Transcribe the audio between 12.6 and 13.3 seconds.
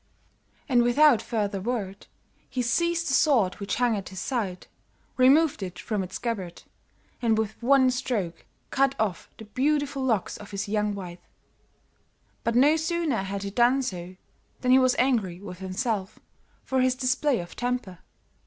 sooner